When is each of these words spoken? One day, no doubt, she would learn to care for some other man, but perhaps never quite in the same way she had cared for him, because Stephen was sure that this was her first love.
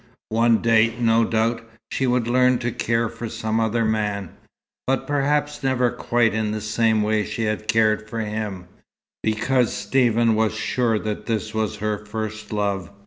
One 0.29 0.63
day, 0.63 0.95
no 0.99 1.23
doubt, 1.25 1.61
she 1.91 2.07
would 2.07 2.27
learn 2.27 2.57
to 2.57 2.71
care 2.71 3.07
for 3.07 3.29
some 3.29 3.59
other 3.59 3.85
man, 3.85 4.29
but 4.87 5.05
perhaps 5.05 5.61
never 5.61 5.91
quite 5.91 6.33
in 6.33 6.49
the 6.49 6.59
same 6.59 7.03
way 7.03 7.23
she 7.23 7.43
had 7.43 7.67
cared 7.67 8.09
for 8.09 8.19
him, 8.21 8.65
because 9.21 9.71
Stephen 9.71 10.33
was 10.33 10.55
sure 10.55 10.97
that 10.97 11.27
this 11.27 11.53
was 11.53 11.75
her 11.75 12.03
first 12.03 12.51
love. 12.51 12.89